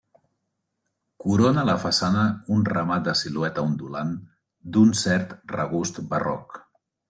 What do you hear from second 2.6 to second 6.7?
remat de silueta ondulant d'un cert regust barroc.